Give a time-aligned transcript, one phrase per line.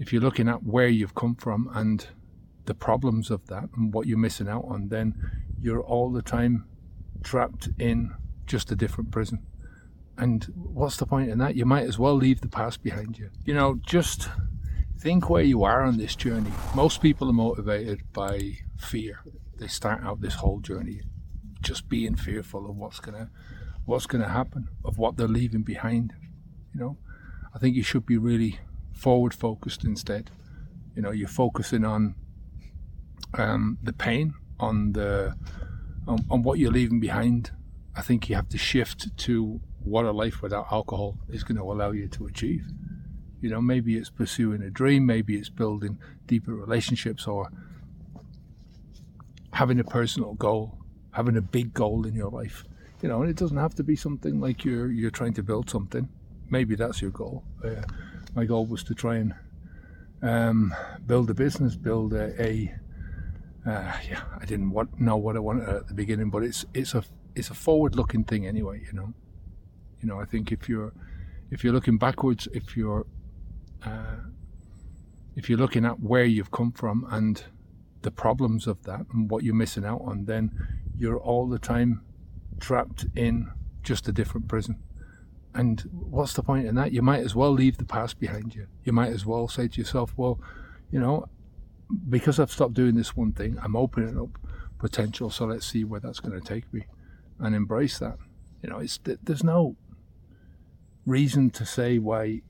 [0.00, 2.08] if you're looking at where you've come from and
[2.64, 5.14] the problems of that and what you're missing out on, then
[5.60, 6.64] you're all the time
[7.22, 8.12] trapped in
[8.46, 9.46] just a different prison.
[10.16, 11.54] And what's the point in that?
[11.54, 13.30] You might as well leave the past behind you.
[13.44, 14.28] You know, just
[14.98, 16.52] think where you are on this journey.
[16.74, 19.20] Most people are motivated by fear.
[19.58, 21.02] They start out this whole journey
[21.60, 23.30] just being fearful of what's gonna
[23.84, 26.14] what's gonna happen, of what they're leaving behind.
[26.72, 26.96] You know,
[27.54, 28.60] I think you should be really
[28.92, 30.30] forward focused instead.
[30.94, 32.14] You know, you're focusing on
[33.34, 35.34] um, the pain, on the
[36.06, 37.52] on, on what you're leaving behind.
[37.96, 41.62] I think you have to shift to what a life without alcohol is going to
[41.62, 42.66] allow you to achieve.
[43.40, 47.50] You know, maybe it's pursuing a dream, maybe it's building deeper relationships, or
[49.52, 50.78] having a personal goal,
[51.12, 52.64] having a big goal in your life.
[53.02, 55.70] You know, and it doesn't have to be something like you're you're trying to build
[55.70, 56.08] something.
[56.50, 57.44] Maybe that's your goal.
[57.64, 57.82] Uh,
[58.34, 59.34] my goal was to try and
[60.22, 60.74] um,
[61.06, 62.74] build a business, build a, a
[63.66, 66.94] uh, yeah, I didn't want, know what I wanted at the beginning, but it's it's
[66.94, 68.82] a it's a forward-looking thing anyway.
[68.84, 69.14] You know,
[70.00, 70.20] you know.
[70.20, 70.92] I think if you're
[71.50, 73.06] if you're looking backwards, if you're
[73.84, 74.16] uh,
[75.36, 77.44] if you're looking at where you've come from and
[78.02, 80.50] the problems of that and what you're missing out on, then
[80.96, 82.02] you're all the time
[82.58, 83.50] trapped in
[83.82, 84.78] just a different prison.
[85.54, 86.92] And what's the point in that?
[86.92, 88.68] You might as well leave the past behind you.
[88.84, 90.38] You might as well say to yourself, well,
[90.90, 91.28] you know,
[92.08, 94.38] because I've stopped doing this one thing, I'm opening up
[94.78, 95.30] potential.
[95.30, 96.86] So let's see where that's going to take me
[97.40, 98.16] and embrace that.
[98.62, 99.76] You know, it's there's no
[101.06, 102.42] reason to say why,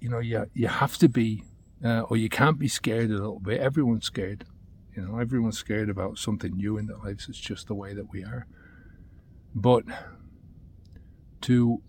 [0.00, 1.42] you know, you, you have to be
[1.84, 3.60] uh, or you can't be scared a little bit.
[3.60, 4.44] Everyone's scared.
[4.94, 7.28] You know, everyone's scared about something new in their lives.
[7.28, 8.46] It's just the way that we are.
[9.54, 9.84] But
[11.42, 11.82] to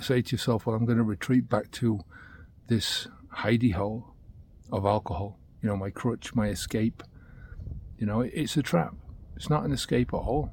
[0.00, 2.00] say to yourself, well, I'm going to retreat back to
[2.68, 3.08] this
[3.38, 4.14] hidey hole
[4.72, 7.02] of alcohol, you know, my crutch, my escape,
[7.98, 8.94] you know, it's a trap.
[9.36, 10.50] It's not an escape at all.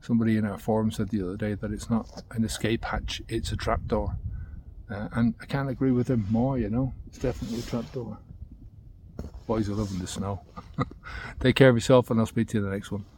[0.00, 3.52] Somebody in our forum said the other day that it's not an escape hatch, it's
[3.52, 4.16] a trapdoor.
[4.90, 6.92] Uh, and I can't agree with him more, you know.
[7.06, 8.18] It's definitely a trapdoor.
[9.46, 10.42] Boys are loving the snow.
[11.40, 13.04] Take care of yourself, and I'll speak to you in the next one.